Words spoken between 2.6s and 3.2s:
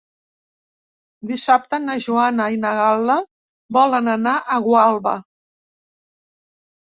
na Gal·la